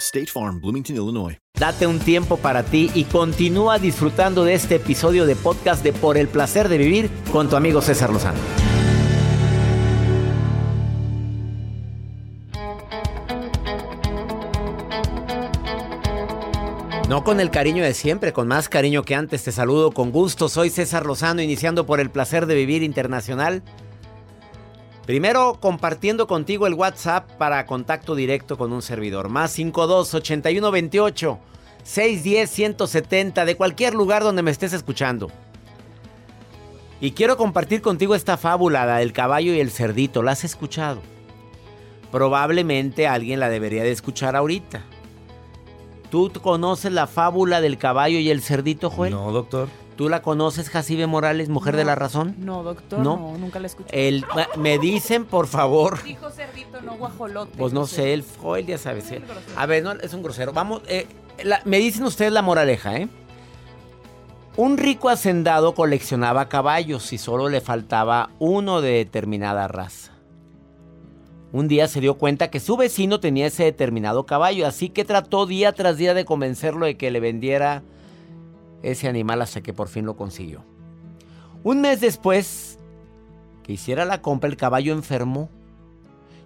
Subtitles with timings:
[0.00, 1.38] State Farm, Bloomington, Illinois.
[1.58, 6.16] Date un tiempo para ti y continúa disfrutando de este episodio de podcast de Por
[6.16, 8.38] el placer de vivir con tu amigo César Lozano.
[17.10, 19.42] No con el cariño de siempre, con más cariño que antes.
[19.42, 20.48] Te saludo con gusto.
[20.48, 23.64] Soy César Lozano, iniciando por el placer de vivir internacional.
[25.06, 29.28] Primero, compartiendo contigo el WhatsApp para contacto directo con un servidor.
[29.28, 31.38] Más 52 81 28
[31.82, 35.30] 610 170 de cualquier lugar donde me estés escuchando.
[37.00, 40.22] Y quiero compartir contigo esta fábula, la del caballo y el cerdito.
[40.22, 41.00] ¿La has escuchado?
[42.12, 44.82] Probablemente alguien la debería de escuchar ahorita.
[46.10, 49.12] ¿Tú conoces la fábula del caballo y el cerdito, Joel?
[49.12, 49.68] No, doctor.
[50.00, 52.34] ¿Tú la conoces, Jacibe Morales, mujer de la razón?
[52.38, 53.18] No, doctor, ¿No?
[53.18, 54.08] no, nunca la escuché.
[54.08, 54.24] El,
[54.56, 56.02] me dicen, por favor.
[56.02, 57.52] Dijo cerdito, no guajolote.
[57.58, 59.10] Pues no No sé, el Joel ya sabes.
[59.12, 59.20] ¿eh?
[59.58, 60.54] A ver, no, es un grosero.
[60.54, 61.06] Vamos, eh,
[61.44, 63.08] la- me dicen ustedes la moraleja, ¿eh?
[64.56, 70.12] Un rico hacendado coleccionaba caballos y solo le faltaba uno de determinada raza.
[71.52, 75.44] Un día se dio cuenta que su vecino tenía ese determinado caballo, así que trató
[75.44, 77.82] día tras día de convencerlo de que le vendiera
[78.82, 80.64] ese animal hasta que por fin lo consiguió.
[81.62, 82.78] Un mes después
[83.62, 85.48] que hiciera la compra, el caballo enfermó.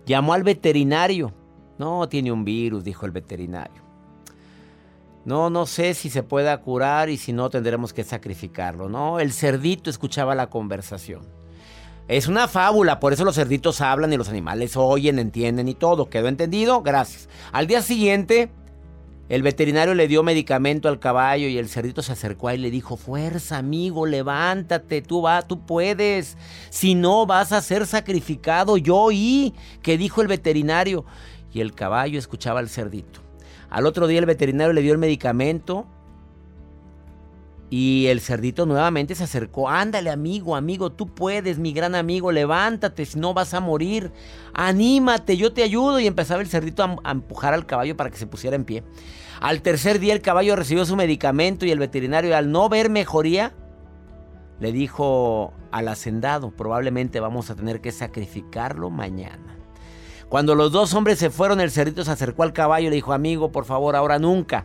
[0.07, 1.33] Llamó al veterinario.
[1.79, 3.83] No, tiene un virus, dijo el veterinario.
[5.25, 8.89] No, no sé si se pueda curar y si no tendremos que sacrificarlo.
[8.89, 11.23] No, el cerdito escuchaba la conversación.
[12.07, 16.11] Es una fábula, por eso los cerditos hablan y los animales oyen, entienden y todo.
[16.11, 16.83] ¿Quedó entendido?
[16.83, 17.31] Gracias.
[17.53, 18.51] Al día siguiente,
[19.29, 22.63] el veterinario le dio medicamento al caballo y el cerdito se acercó a él y
[22.65, 26.37] le dijo, fuerza amigo, levántate, tú vas, tú puedes.
[26.69, 28.77] Si no, vas a ser sacrificado.
[28.77, 31.07] Yo oí que dijo el veterinario.
[31.53, 33.21] Y el caballo escuchaba al cerdito.
[33.71, 35.87] Al otro día el veterinario le dio el medicamento
[37.71, 39.69] y el cerdito nuevamente se acercó.
[39.69, 44.13] Ándale, amigo, amigo, tú puedes, mi gran amigo, levántate, si no vas a morir.
[44.53, 45.99] Anímate, yo te ayudo.
[45.99, 48.85] Y empezaba el cerdito a, a empujar al caballo para que se pusiera en pie.
[49.41, 53.53] Al tercer día el caballo recibió su medicamento y el veterinario, al no ver mejoría,
[54.61, 59.59] le dijo al hacendado, probablemente vamos a tener que sacrificarlo mañana.
[60.29, 63.13] Cuando los dos hombres se fueron, el cerdito se acercó al caballo y le dijo,
[63.13, 64.65] amigo, por favor, ahora nunca.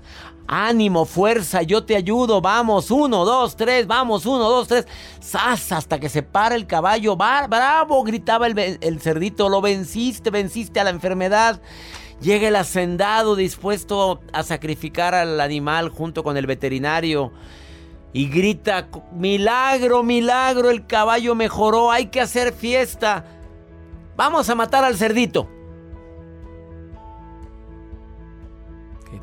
[0.51, 4.87] Ánimo, fuerza, yo te ayudo, vamos, uno, dos, tres, vamos, uno, dos, tres.
[5.19, 5.71] ¡Sas!
[5.71, 7.15] Hasta que se para el caballo.
[7.15, 8.03] ¡Va- ¡Bravo!
[8.03, 11.61] gritaba el, cerdito, lo venciste, venciste a la enfermedad.
[12.19, 17.31] Llega el hacendado dispuesto a sacrificar al animal junto con el veterinario.
[18.11, 23.23] Y grita, milagro, milagro, el caballo mejoró, hay que hacer fiesta.
[24.17, 25.47] Vamos a matar al cerdito.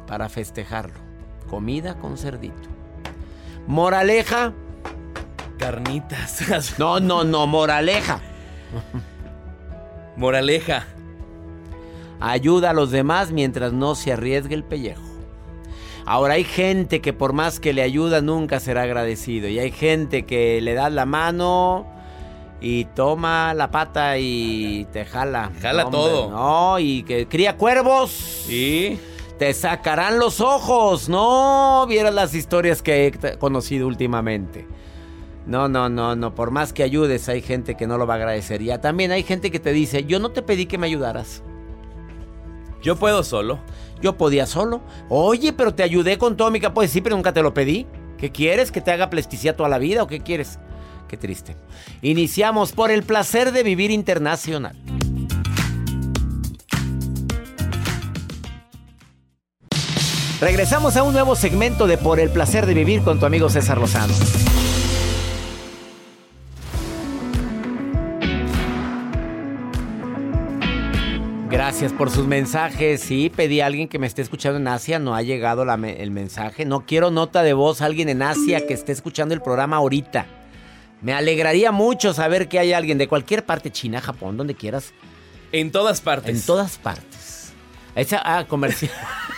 [0.06, 1.05] Para festejarlo.
[1.48, 2.68] Comida con cerdito.
[3.66, 4.52] Moraleja.
[5.58, 6.44] Carnitas.
[6.78, 8.20] No, no, no, moraleja.
[10.16, 10.86] Moraleja.
[12.20, 15.02] Ayuda a los demás mientras no se arriesgue el pellejo.
[16.06, 19.48] Ahora hay gente que por más que le ayuda nunca será agradecido.
[19.48, 21.86] Y hay gente que le da la mano
[22.60, 25.50] y toma la pata y te jala.
[25.60, 26.30] Jala hombre, todo.
[26.30, 28.48] No, y que cría cuervos.
[28.48, 28.98] Y
[29.38, 31.08] Te sacarán los ojos.
[31.08, 34.66] No vieras las historias que he conocido últimamente.
[35.46, 36.34] No, no, no, no.
[36.34, 38.62] Por más que ayudes, hay gente que no lo va a agradecer.
[38.62, 41.42] Y también hay gente que te dice, yo no te pedí que me ayudaras.
[42.82, 43.60] yo puedo solo.
[44.00, 44.82] Yo podía solo.
[45.08, 46.76] Oye, pero te ayudé con todo mi campo.
[46.76, 47.86] Pues sí, pero nunca te lo pedí.
[48.18, 48.72] ¿Qué quieres?
[48.72, 50.58] ¿Que te haga plasticia toda la vida o qué quieres?
[51.08, 51.56] Qué triste.
[52.02, 54.76] Iniciamos por el placer de vivir internacional.
[60.40, 63.78] Regresamos a un nuevo segmento de Por el placer de vivir con tu amigo César
[63.78, 64.12] Lozano.
[71.48, 73.00] Gracias por sus mensajes.
[73.00, 74.98] Sí, pedí a alguien que me esté escuchando en Asia.
[74.98, 76.64] No ha llegado la me- el mensaje.
[76.64, 77.80] No quiero nota de voz.
[77.82, 80.26] Alguien en Asia que esté escuchando el programa ahorita.
[81.02, 84.92] Me alegraría mucho saber que hay alguien de cualquier parte, China, Japón, donde quieras.
[85.52, 86.34] En todas partes.
[86.34, 87.52] En todas partes.
[87.94, 88.90] Esa ah, comercial.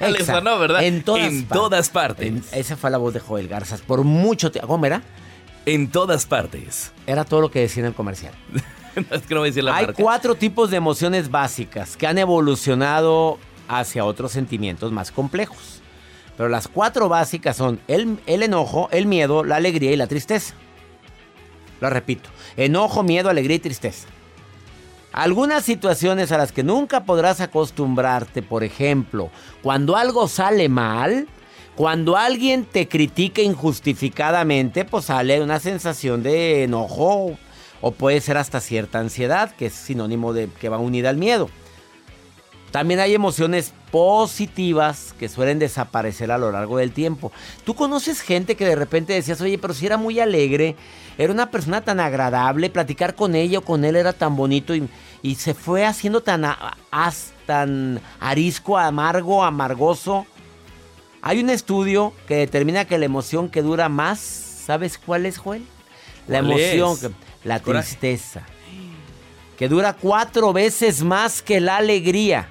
[0.00, 0.82] ¿verdad?
[0.84, 1.48] En todas En partes.
[1.62, 2.26] todas partes.
[2.26, 3.80] En- esa fue la voz de Joel Garzas.
[3.82, 4.68] Por mucho tiempo.
[4.68, 5.02] ¿Cómo era?
[5.66, 6.92] En todas partes.
[7.06, 8.32] Era todo lo que decía en el comercial.
[8.96, 10.02] es que no voy a decir la Hay marca.
[10.02, 13.38] cuatro tipos de emociones básicas que han evolucionado
[13.68, 15.80] hacia otros sentimientos más complejos.
[16.36, 20.54] Pero las cuatro básicas son el, el enojo, el miedo, la alegría y la tristeza.
[21.80, 22.30] Lo repito.
[22.56, 24.08] Enojo, miedo, alegría y tristeza.
[25.12, 29.30] Algunas situaciones a las que nunca podrás acostumbrarte, por ejemplo,
[29.62, 31.26] cuando algo sale mal,
[31.74, 37.36] cuando alguien te critica injustificadamente, pues sale una sensación de enojo
[37.80, 41.50] o puede ser hasta cierta ansiedad, que es sinónimo de que va unida al miedo.
[42.70, 47.32] También hay emociones positivas que suelen desaparecer a lo largo del tiempo.
[47.64, 50.76] Tú conoces gente que de repente decías, oye, pero si era muy alegre,
[51.18, 54.88] era una persona tan agradable, platicar con ella o con él era tan bonito y,
[55.20, 56.44] y se fue haciendo tan,
[56.92, 60.24] as- tan arisco, amargo, amargoso.
[61.22, 65.64] Hay un estudio que determina que la emoción que dura más, ¿sabes cuál es, Joel?
[66.28, 67.10] La ¿Cuál emoción, es?
[67.44, 68.42] la tristeza,
[69.58, 72.48] que dura cuatro veces más que la alegría.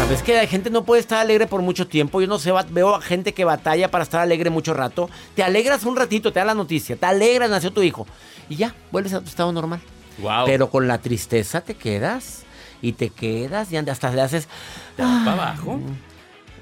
[0.00, 2.22] Sabes que la gente no puede estar alegre por mucho tiempo.
[2.22, 5.10] Yo no sé, veo a gente que batalla para estar alegre mucho rato.
[5.36, 8.06] Te alegras un ratito, te da la noticia, te alegras, nació tu hijo.
[8.48, 9.78] Y ya, vuelves a tu estado normal.
[10.18, 10.46] Wow.
[10.46, 12.44] Pero con la tristeza te quedas.
[12.80, 14.48] Y te quedas y hasta le haces...
[14.96, 15.78] para abajo.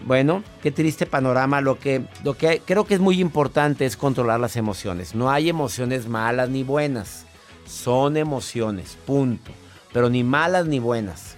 [0.05, 1.61] Bueno, qué triste panorama.
[1.61, 5.15] Lo que, lo que creo que es muy importante es controlar las emociones.
[5.15, 7.25] No hay emociones malas ni buenas.
[7.67, 9.53] Son emociones, punto.
[9.93, 11.37] Pero ni malas ni buenas.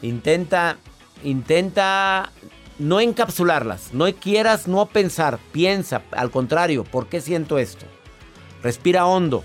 [0.00, 0.78] Intenta,
[1.24, 2.32] intenta
[2.78, 3.92] no encapsularlas.
[3.92, 5.38] No quieras no pensar.
[5.52, 7.86] Piensa, al contrario, ¿por qué siento esto?
[8.62, 9.44] Respira hondo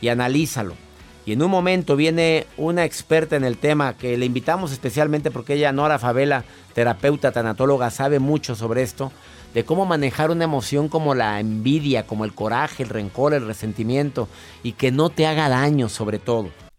[0.00, 0.74] y analízalo.
[1.24, 5.54] Y en un momento viene una experta en el tema que le invitamos especialmente porque
[5.54, 6.44] ella, Nora Favela,
[6.74, 9.12] terapeuta, tanatóloga, sabe mucho sobre esto,
[9.54, 14.28] de cómo manejar una emoción como la envidia, como el coraje, el rencor, el resentimiento
[14.64, 16.50] y que no te haga daño sobre todo.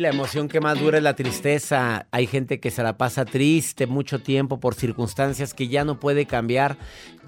[0.00, 2.06] La emoción que más dura es la tristeza.
[2.10, 6.26] Hay gente que se la pasa triste mucho tiempo por circunstancias que ya no puede
[6.26, 6.76] cambiar.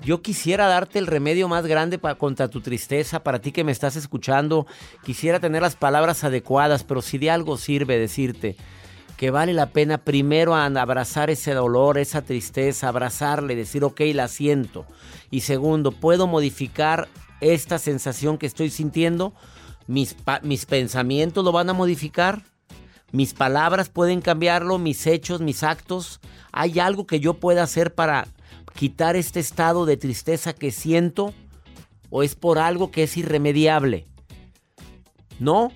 [0.03, 3.73] Yo quisiera darte el remedio más grande pa- contra tu tristeza, para ti que me
[3.73, 4.67] estás escuchando.
[5.05, 8.57] Quisiera tener las palabras adecuadas, pero si de algo sirve decirte
[9.17, 14.85] que vale la pena primero abrazar ese dolor, esa tristeza, abrazarle, decir, ok, la siento.
[15.31, 17.09] Y segundo, ¿puedo modificar
[17.41, 19.33] esta sensación que estoy sintiendo?
[19.87, 22.43] ¿Mis, pa- mis pensamientos lo van a modificar?
[23.13, 24.79] ¿Mis palabras pueden cambiarlo?
[24.79, 26.21] ¿Mis hechos, mis actos?
[26.53, 28.27] ¿Hay algo que yo pueda hacer para
[28.75, 31.33] quitar este estado de tristeza que siento?
[32.11, 34.07] ¿O es por algo que es irremediable?
[35.39, 35.71] ¿No?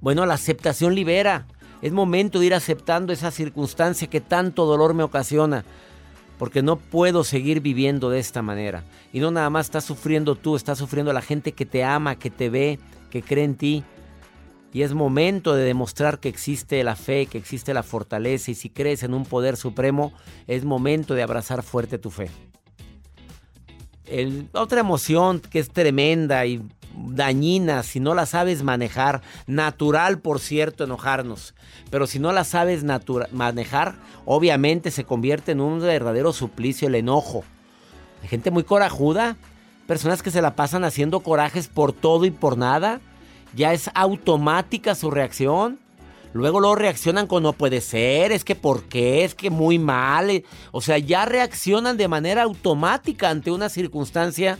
[0.00, 1.46] Bueno, la aceptación libera.
[1.82, 5.64] Es momento de ir aceptando esa circunstancia que tanto dolor me ocasiona.
[6.38, 8.84] Porque no puedo seguir viviendo de esta manera.
[9.12, 12.30] Y no nada más estás sufriendo tú, está sufriendo la gente que te ama, que
[12.30, 13.84] te ve, que cree en ti.
[14.74, 18.68] Y es momento de demostrar que existe la fe, que existe la fortaleza y si
[18.68, 20.12] crees en un poder supremo,
[20.48, 22.28] es momento de abrazar fuerte tu fe.
[24.04, 26.60] El- otra emoción que es tremenda y
[26.96, 31.54] dañina si no la sabes manejar, natural por cierto enojarnos,
[31.90, 32.84] pero si no la sabes
[33.32, 37.44] manejar, obviamente se convierte en un verdadero suplicio el enojo.
[38.22, 39.36] Hay gente muy corajuda,
[39.86, 43.00] personas que se la pasan haciendo corajes por todo y por nada,
[43.54, 45.78] ya es automática su reacción.
[46.32, 50.30] Luego luego reaccionan con no puede ser, es que por qué, es que muy mal.
[50.30, 54.58] eh, O sea, ya reaccionan de manera automática ante una circunstancia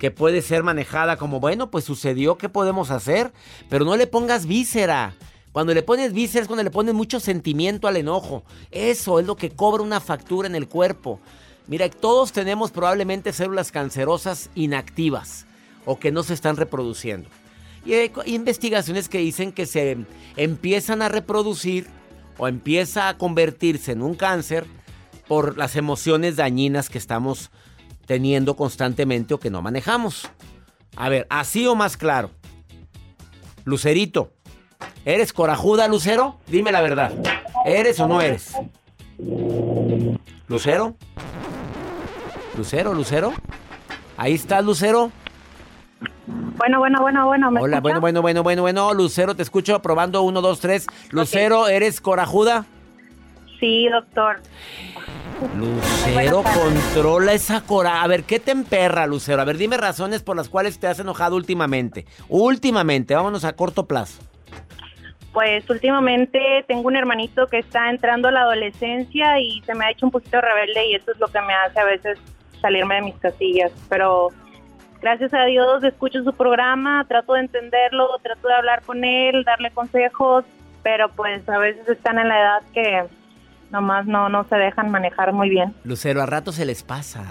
[0.00, 3.32] que puede ser manejada como, bueno, pues sucedió, ¿qué podemos hacer?
[3.70, 5.14] Pero no le pongas víscera.
[5.52, 8.42] Cuando le pones víscera es cuando le pones mucho sentimiento al enojo.
[8.72, 11.20] Eso es lo que cobra una factura en el cuerpo.
[11.68, 15.46] Mira, todos tenemos probablemente células cancerosas inactivas
[15.84, 17.28] o que no se están reproduciendo.
[17.84, 19.98] Y hay co- investigaciones que dicen que se
[20.36, 21.86] empiezan a reproducir
[22.38, 24.66] o empieza a convertirse en un cáncer
[25.28, 27.50] por las emociones dañinas que estamos
[28.06, 30.28] teniendo constantemente o que no manejamos.
[30.96, 32.30] A ver, así o más claro.
[33.64, 34.32] Lucerito,
[35.04, 36.38] ¿eres corajuda, Lucero?
[36.46, 37.12] Dime la verdad.
[37.64, 38.52] ¿Eres o no eres?
[40.48, 40.96] ¿Lucero?
[42.56, 43.32] ¿Lucero, Lucero?
[44.16, 45.10] Ahí está, Lucero.
[46.56, 47.50] Bueno, bueno, bueno, bueno.
[47.50, 47.80] ¿me Hola, escucha?
[47.80, 48.94] bueno, bueno, bueno, bueno, bueno.
[48.94, 50.86] Lucero, te escucho probando uno, dos, tres.
[51.10, 52.64] Lucero, ¿eres corajuda?
[53.60, 54.40] Sí, doctor.
[55.56, 58.02] Lucero, controla esa cora.
[58.02, 59.42] A ver, ¿qué te emperra, Lucero?
[59.42, 62.06] A ver, dime razones por las cuales te has enojado últimamente.
[62.28, 64.22] Últimamente, vámonos a corto plazo.
[65.32, 69.90] Pues últimamente tengo un hermanito que está entrando a la adolescencia y se me ha
[69.90, 72.18] hecho un poquito rebelde y eso es lo que me hace a veces
[72.60, 73.72] salirme de mis casillas.
[73.88, 74.28] Pero
[75.04, 79.70] gracias a Dios escucho su programa, trato de entenderlo, trato de hablar con él, darle
[79.70, 80.46] consejos,
[80.82, 83.04] pero pues a veces están en la edad que
[83.70, 85.74] nomás no, no se dejan manejar muy bien.
[85.84, 87.22] Lucero, a rato se les pasa.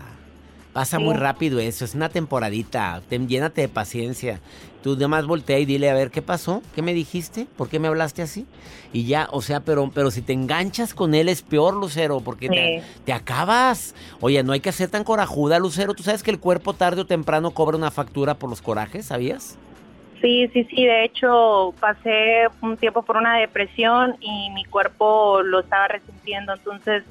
[0.74, 3.02] Pasa muy rápido eso, es una temporadita.
[3.08, 4.40] Ten- llénate de paciencia.
[4.82, 6.62] Tú más voltea y dile, a ver, ¿qué pasó?
[6.76, 7.48] ¿Qué me dijiste?
[7.56, 8.46] ¿Por qué me hablaste así?
[8.92, 12.50] Y ya, o sea, pero, pero si te enganchas con él es peor, Lucero, porque
[12.50, 13.94] te, te acabas.
[14.20, 15.94] Oye, no hay que ser tan corajuda, Lucero.
[15.94, 19.06] ¿Tú sabes que el cuerpo tarde o temprano cobra una factura por los corajes?
[19.06, 19.58] ¿Sabías?
[20.22, 20.86] Sí, sí, sí.
[20.86, 26.54] De hecho, pasé un tiempo por una depresión y mi cuerpo lo estaba resintiendo.
[26.54, 27.04] Entonces,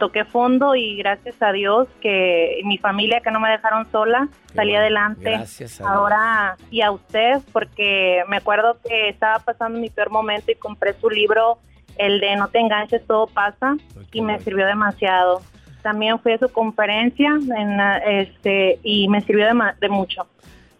[0.00, 4.54] toqué fondo y gracias a Dios que mi familia que no me dejaron sola, Qué
[4.54, 4.80] salí bueno.
[4.80, 5.30] adelante.
[5.30, 5.94] Gracias a Dios.
[5.94, 10.94] Ahora, y a usted, porque me acuerdo que estaba pasando mi peor momento y compré
[11.00, 11.58] su libro,
[11.96, 13.76] el de No te enganches, todo pasa,
[14.10, 15.42] qué y me sirvió demasiado.
[15.82, 20.26] También fui a su conferencia en, este, y me sirvió de, de mucho.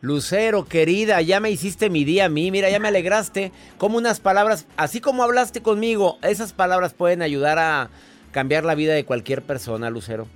[0.03, 2.51] Lucero, querida, ya me hiciste mi día a mí.
[2.51, 3.53] Mira, ya me alegraste.
[3.77, 7.91] Como unas palabras, así como hablaste conmigo, esas palabras pueden ayudar a
[8.31, 10.27] cambiar la vida de cualquier persona, Lucero.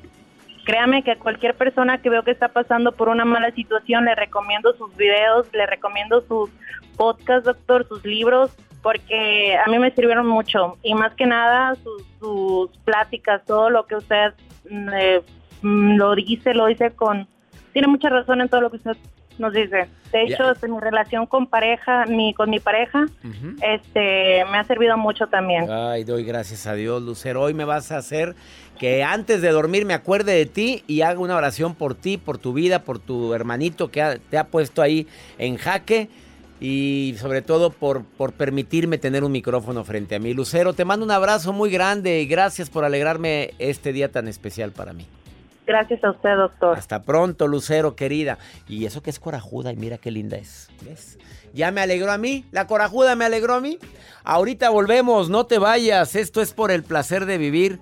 [0.65, 4.15] Créame que a cualquier persona que veo que está pasando por una mala situación le
[4.15, 6.51] recomiendo sus videos, le recomiendo sus
[6.97, 8.51] podcasts, doctor, sus libros,
[8.83, 10.79] porque a mí me sirvieron mucho.
[10.83, 11.75] Y más que nada,
[12.21, 14.33] sus, pláticas, todo lo que usted
[14.71, 15.23] mm, eh,
[15.63, 17.29] mm, lo dice, lo dice con...
[17.73, 18.97] Tiene mucha razón en todo lo que usted
[19.39, 19.89] nos dice.
[20.13, 23.07] De hecho, mi relación con pareja, mi, con mi pareja,
[23.63, 25.71] este, me ha servido mucho también.
[25.71, 27.43] Ay, doy gracias a Dios, Lucero.
[27.43, 28.35] Hoy me vas a hacer
[28.79, 32.39] que antes de dormir me acuerde de ti y haga una oración por ti, por
[32.39, 35.07] tu vida, por tu hermanito que ha- te ha puesto ahí
[35.39, 36.09] en jaque
[36.61, 40.33] y sobre todo por, por permitirme tener un micrófono frente a mí.
[40.35, 44.71] Lucero, te mando un abrazo muy grande y gracias por alegrarme este día tan especial
[44.73, 45.07] para mí.
[45.67, 46.77] Gracias a usted, doctor.
[46.77, 48.39] Hasta pronto, Lucero, querida.
[48.69, 50.69] Y eso que es corajuda, y mira qué linda es.
[50.83, 51.19] ¿Ves?
[51.55, 53.79] Ya me alegró a mí, la corajuda me alegró a mí.
[54.25, 56.17] Ahorita volvemos, no te vayas.
[56.17, 57.79] Esto es por el placer de vivir.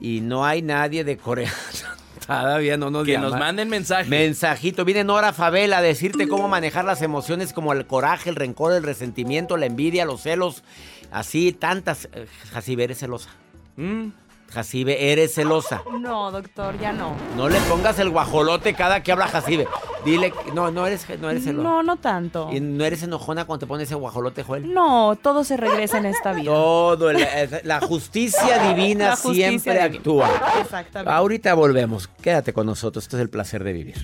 [0.00, 1.52] Y no hay nadie de Corea.
[2.26, 4.08] Todavía no nos Que nos manden mensaje.
[4.08, 8.72] Mensajito, viene Nora Favela a decirte cómo manejar las emociones como el coraje, el rencor,
[8.72, 10.62] el resentimiento, la envidia, los celos,
[11.10, 12.08] así tantas.
[12.12, 13.30] Eh, Jacibe, eres celosa.
[13.76, 14.08] Mm.
[14.54, 15.82] Jacibe, eres celosa.
[16.00, 17.14] No, doctor, ya no.
[17.36, 19.66] No le pongas el guajolote cada que habla Jacibe.
[20.04, 21.62] Dile, no, no eres, no eres celosa.
[21.68, 22.50] No, no tanto.
[22.52, 24.72] Y no eres enojona cuando te pones ese guajolote, Joel.
[24.72, 26.52] No, todo se regresa en esta vida.
[26.52, 29.96] Todo, el- el- la justicia divina La justicia siempre divina.
[29.98, 30.30] actúa.
[30.60, 31.12] Exactamente.
[31.12, 32.08] Ahorita volvemos.
[32.22, 33.04] Quédate con nosotros.
[33.04, 33.96] Esto es el placer de vivir.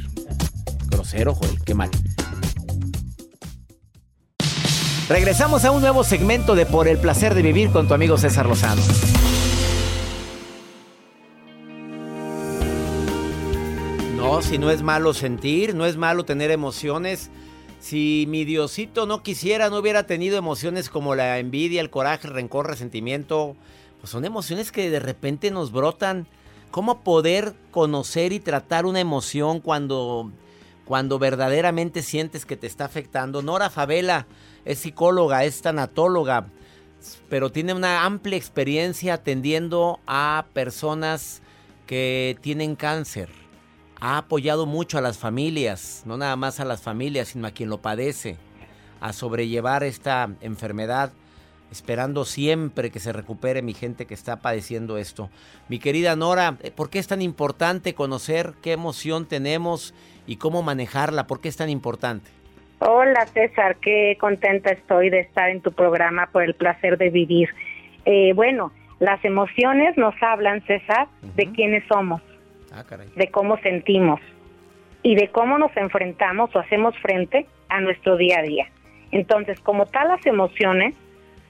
[0.88, 1.62] Grosero, Joel.
[1.64, 1.90] Qué mal.
[5.08, 8.46] Regresamos a un nuevo segmento de Por el placer de vivir con tu amigo César
[8.46, 8.80] Lozano.
[14.50, 17.30] Si no es malo sentir, no es malo tener emociones.
[17.78, 22.34] Si mi Diosito no quisiera, no hubiera tenido emociones como la envidia, el coraje, el
[22.34, 23.54] rencor, resentimiento,
[24.00, 26.26] pues son emociones que de repente nos brotan.
[26.72, 30.32] ¿Cómo poder conocer y tratar una emoción cuando,
[30.84, 33.42] cuando verdaderamente sientes que te está afectando?
[33.42, 34.26] Nora Favela
[34.64, 36.48] es psicóloga, es tanatóloga,
[37.28, 41.40] pero tiene una amplia experiencia atendiendo a personas
[41.86, 43.28] que tienen cáncer.
[44.02, 47.68] Ha apoyado mucho a las familias, no nada más a las familias, sino a quien
[47.68, 48.36] lo padece,
[48.98, 51.12] a sobrellevar esta enfermedad,
[51.70, 55.28] esperando siempre que se recupere mi gente que está padeciendo esto.
[55.68, 59.94] Mi querida Nora, eh, ¿por qué es tan importante conocer qué emoción tenemos
[60.26, 61.26] y cómo manejarla?
[61.26, 62.30] ¿Por qué es tan importante?
[62.78, 67.50] Hola César, qué contenta estoy de estar en tu programa por el placer de vivir.
[68.06, 72.22] Eh, bueno, las emociones nos hablan, César, de quiénes somos,
[72.72, 72.84] Ah,
[73.16, 74.20] de cómo sentimos
[75.02, 78.66] y de cómo nos enfrentamos o hacemos frente a nuestro día a día.
[79.10, 80.94] Entonces, como tal, las emociones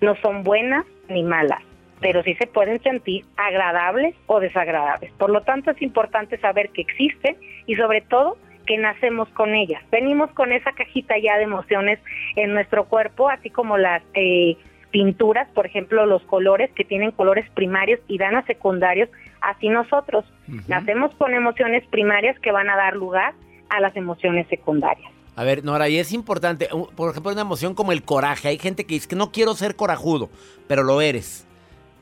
[0.00, 1.60] no son buenas ni malas,
[2.00, 5.12] pero sí se pueden sentir agradables o desagradables.
[5.12, 7.36] Por lo tanto, es importante saber que existen
[7.66, 9.82] y sobre todo que nacemos con ellas.
[9.90, 11.98] Venimos con esa cajita ya de emociones
[12.36, 14.56] en nuestro cuerpo, así como las eh,
[14.90, 19.08] pinturas, por ejemplo, los colores que tienen colores primarios y dan a secundarios,
[19.40, 20.24] así nosotros
[20.68, 23.34] nacemos con emociones primarias que van a dar lugar
[23.68, 25.10] a las emociones secundarias.
[25.36, 28.48] A ver, Nora, y es importante, por ejemplo, una emoción como el coraje.
[28.48, 30.28] Hay gente que dice que no quiero ser corajudo,
[30.66, 31.46] pero lo eres.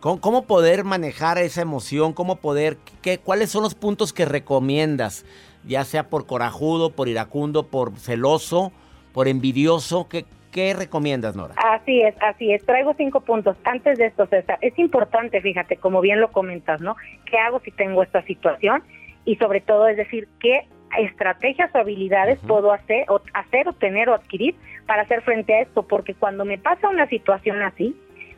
[0.00, 2.12] ¿Cómo, cómo poder manejar esa emoción?
[2.12, 5.25] ¿Cómo poder, qué, cuáles son los puntos que recomiendas?
[5.64, 8.73] Ya sea por corajudo, por iracundo, por celoso,
[9.12, 10.09] por envidioso.
[10.09, 11.55] ¿Qué, qué recomiendas, Nora?
[11.57, 12.64] Así es, así es.
[12.64, 13.57] Traigo cinco puntos.
[13.64, 16.97] Antes de esto, César, es importante, fíjate, como bien lo comentas, ¿no?
[17.26, 18.83] ¿Qué hago si tengo esta situación?
[19.25, 20.67] Y sobre todo, es decir, ¿qué
[20.99, 24.55] estrategias o habilidades puedo hacer o, hacer o tener o adquirir
[24.87, 25.83] para hacer frente a esto?
[25.83, 27.95] Porque cuando me pasa una situación así,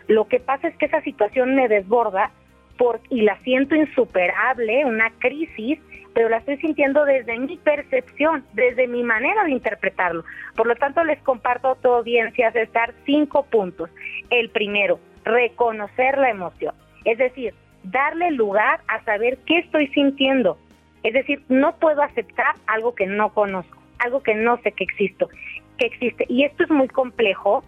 [0.08, 2.32] lo que pasa es que esa situación me desborda
[2.80, 5.78] por, y la siento insuperable, una crisis,
[6.14, 10.24] pero la estoy sintiendo desde mi percepción, desde mi manera de interpretarlo.
[10.56, 13.90] Por lo tanto, les comparto a tu audiencia, César, cinco puntos.
[14.30, 16.74] El primero, reconocer la emoción.
[17.04, 17.52] Es decir,
[17.82, 20.56] darle lugar a saber qué estoy sintiendo.
[21.02, 25.28] Es decir, no puedo aceptar algo que no conozco, algo que no sé que existo,
[25.76, 26.24] que existe.
[26.30, 27.62] Y esto es muy complejo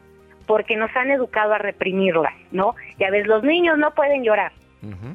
[0.46, 2.76] porque nos han educado a reprimirlas, ¿no?
[2.98, 4.52] Ya ves, los niños no pueden llorar,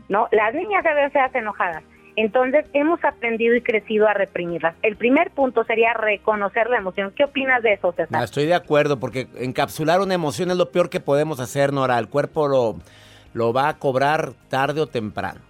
[0.08, 0.27] ¿no?
[0.32, 1.84] Las niñas deben ser enojadas.
[2.15, 4.75] Entonces, hemos aprendido y crecido a reprimirlas.
[4.82, 7.13] El primer punto sería reconocer la emoción.
[7.15, 8.10] ¿Qué opinas de eso, César?
[8.10, 11.99] No, estoy de acuerdo, porque encapsular una emoción es lo peor que podemos hacer, Nora.
[11.99, 12.77] El cuerpo lo,
[13.34, 15.41] lo va a cobrar tarde o temprano.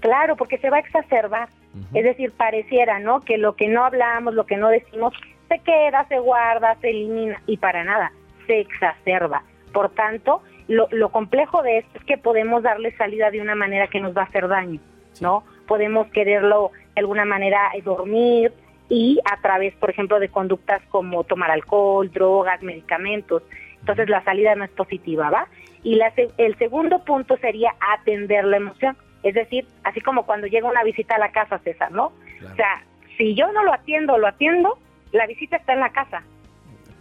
[0.00, 1.48] Claro, porque se va a exacerbar.
[1.94, 3.20] Es decir, pareciera, ¿no?
[3.20, 5.14] Que lo que no hablamos, lo que no decimos,
[5.48, 8.12] se queda, se guarda, se elimina y para nada,
[8.46, 9.42] se exacerba.
[9.72, 13.88] Por tanto, lo, lo complejo de esto es que podemos darle salida de una manera
[13.88, 14.80] que nos va a hacer daño,
[15.20, 15.44] ¿no?
[15.66, 18.52] Podemos quererlo de alguna manera eh, dormir
[18.88, 23.42] y a través, por ejemplo, de conductas como tomar alcohol, drogas, medicamentos.
[23.80, 25.48] Entonces la salida no es positiva, ¿va?
[25.82, 28.96] Y la el segundo punto sería atender la emoción.
[29.22, 32.06] Es decir, así como cuando llega una visita a la casa, César, ¿no?
[32.06, 32.84] O sea,
[33.16, 34.78] si yo no lo atiendo, lo atiendo,
[35.12, 36.22] la visita está en la casa.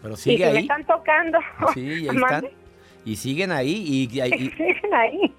[0.02, 0.64] Pero y sigue si me ahí.
[0.64, 1.40] están tocando,
[1.74, 2.48] Sí, y ahí están.
[3.06, 3.72] Y siguen ahí.
[3.72, 5.34] Y, y- y- siguen ahí.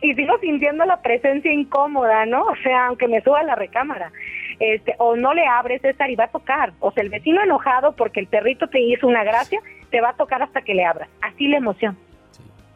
[0.00, 2.42] Y sigo sintiendo la presencia incómoda, ¿no?
[2.44, 4.12] O sea, aunque me suba a la recámara.
[4.60, 6.72] Este, o no le abres, César, y va a tocar.
[6.80, 9.60] O sea, el vecino enojado porque el perrito te hizo una gracia,
[9.90, 11.08] te va a tocar hasta que le abras.
[11.20, 11.96] Así la emoción.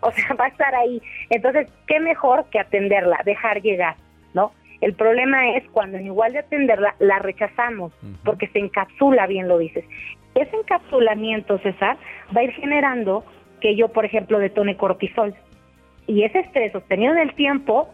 [0.01, 1.01] O sea, va a estar ahí.
[1.31, 3.97] Entonces, ¿qué mejor que atenderla, dejar llegar,
[4.35, 4.53] ¿no?
[4.81, 7.93] El problema es cuando en igual de atenderla, la rechazamos,
[8.25, 9.85] porque se encapsula, bien lo dices.
[10.35, 11.97] Ese encapsulamiento, César,
[12.37, 13.25] va a ir generando
[13.63, 15.35] que yo, por ejemplo, detone cortisol.
[16.07, 17.89] Y ese estrés sostenido en el tiempo,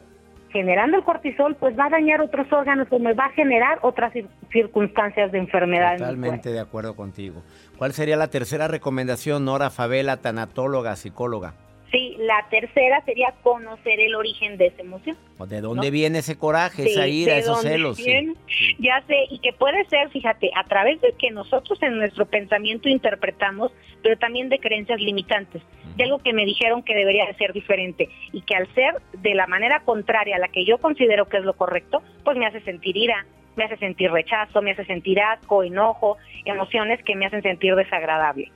[0.50, 4.14] generando el cortisol, pues va a dañar otros órganos o me va a generar otras
[4.14, 5.98] cir- circunstancias de enfermedad.
[5.98, 7.42] totalmente de acuerdo contigo.
[7.76, 11.52] ¿Cuál sería la tercera recomendación, Nora Favela, tanatóloga, psicóloga?
[11.90, 15.16] Sí, la tercera sería conocer el origen de esa emoción.
[15.38, 15.92] ¿O ¿De dónde ¿No?
[15.92, 17.96] viene ese coraje, Sí, esa ira, de esos celos?
[17.96, 18.35] Sí.
[18.79, 22.88] Ya sé, y que puede ser, fíjate, a través de que nosotros en nuestro pensamiento
[22.90, 23.72] interpretamos,
[24.03, 25.62] pero también de creencias limitantes,
[25.96, 29.35] de algo que me dijeron que debería de ser diferente y que al ser de
[29.35, 32.61] la manera contraria a la que yo considero que es lo correcto, pues me hace
[32.61, 33.24] sentir ira,
[33.57, 38.53] me hace sentir rechazo, me hace sentir asco, enojo, emociones que me hacen sentir desagradable.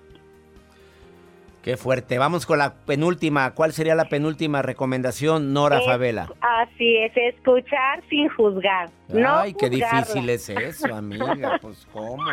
[1.63, 2.19] Qué fuerte.
[2.19, 3.53] Vamos con la penúltima.
[3.55, 6.29] ¿Cuál sería la penúltima recomendación, Nora Es- Favela?
[6.41, 8.89] Así es, escuchar sin juzgar.
[9.09, 9.99] No Ay, qué juzgarla.
[10.01, 11.59] difícil es eso, amiga.
[11.61, 12.25] Pues, ¿cómo?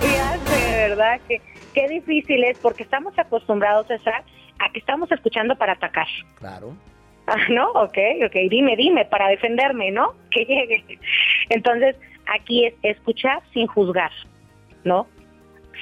[0.00, 1.20] Ya sé, ¿verdad?
[1.26, 1.42] Que,
[1.74, 4.22] qué difícil es porque estamos acostumbrados, César,
[4.60, 6.06] a que estamos escuchando para atacar.
[6.38, 6.74] Claro.
[7.26, 7.70] Ah, ¿No?
[7.72, 10.14] Ok, ok, dime, dime, para defenderme, ¿no?
[10.30, 10.98] Que llegue.
[11.48, 11.96] Entonces,
[12.32, 14.12] aquí es escuchar sin juzgar,
[14.84, 15.08] ¿no?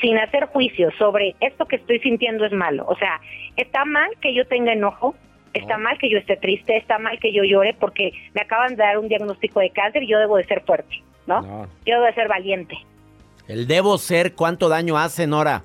[0.01, 2.85] Sin hacer juicio sobre esto que estoy sintiendo es malo.
[2.89, 3.21] O sea,
[3.57, 5.15] está mal que yo tenga enojo,
[5.55, 8.83] está mal que yo esté triste, está mal que yo llore porque me acaban de
[8.83, 11.43] dar un diagnóstico de cáncer y yo debo de ser fuerte, ¿no?
[11.43, 11.67] No.
[11.85, 12.77] Yo debo de ser valiente.
[13.49, 15.63] El debo ser, ¿cuánto daño hace, Nora?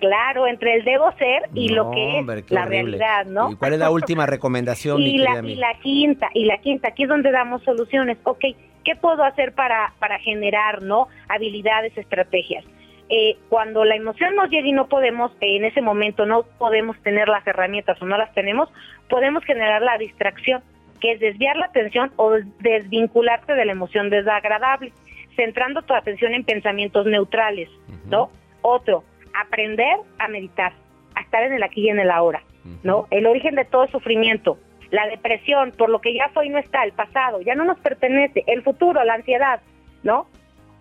[0.00, 2.98] Claro, entre el debo ser y lo que es hombre, la horrible.
[2.98, 3.50] realidad, ¿no?
[3.50, 7.02] ¿Y cuál es la última recomendación, y, la, y la quinta, y la quinta, aquí
[7.02, 8.16] es donde damos soluciones.
[8.22, 8.44] Ok,
[8.84, 11.08] ¿qué puedo hacer para, para generar, no?
[11.28, 12.64] Habilidades, estrategias.
[13.10, 16.98] Eh, cuando la emoción nos llega y no podemos, eh, en ese momento no podemos
[17.02, 18.68] tener las herramientas o no las tenemos,
[19.08, 20.62] podemos generar la distracción,
[21.00, 24.92] que es desviar la atención o desvincularte de la emoción desagradable,
[25.36, 27.70] centrando tu atención en pensamientos neutrales,
[28.06, 28.30] ¿no?
[28.60, 30.72] Otro, aprender a meditar,
[31.14, 32.42] a estar en el aquí y en el ahora,
[32.82, 33.06] ¿no?
[33.10, 34.58] El origen de todo sufrimiento,
[34.90, 37.78] la depresión, por lo que ya fue y no está, el pasado, ya no nos
[37.78, 39.60] pertenece, el futuro, la ansiedad,
[40.02, 40.26] ¿no?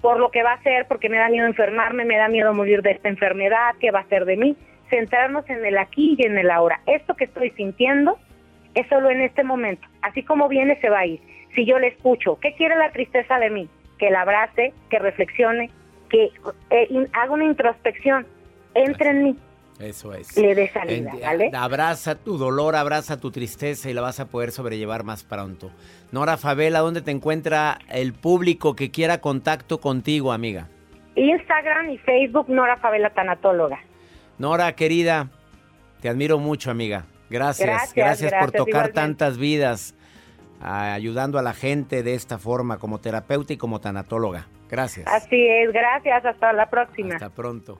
[0.08, 2.82] Por lo que va a ser, porque me da miedo enfermarme, me da miedo morir
[2.82, 4.56] de esta enfermedad, ¿qué va a ser de mí?
[4.90, 6.80] Centrarnos en el aquí y en el ahora.
[6.86, 8.18] Esto que estoy sintiendo
[8.74, 9.86] es solo en este momento.
[10.02, 11.20] Así como viene, se va a ir.
[11.56, 13.68] Si yo le escucho, ¿qué quiere la tristeza de mí?
[14.00, 15.70] Que la abrace, que reflexione,
[16.10, 16.32] que
[16.70, 18.26] eh, haga una introspección,
[18.76, 19.38] entre en mí,
[19.80, 20.36] Eso es.
[20.36, 21.52] le dé salida, En- ¿vale?
[21.54, 25.72] Abraza tu dolor, abraza tu tristeza y la vas a poder sobrellevar más pronto.
[26.12, 30.68] Nora Favela, ¿dónde te encuentra el público que quiera contacto contigo, amiga?
[31.16, 33.80] Instagram y Facebook, Nora Favela Tanatóloga.
[34.40, 35.30] Nora, querida,
[36.02, 37.06] te admiro mucho, amiga.
[37.30, 38.94] Gracias, Gracias, gracias, por tocar igualmente.
[38.94, 39.96] tantas vidas,
[40.62, 44.48] ah, ayudando a la gente de esta forma, como terapeuta y como tanatóloga.
[44.70, 45.08] Gracias.
[45.08, 47.16] Así es, gracias, hasta la próxima.
[47.16, 47.80] Hasta pronto.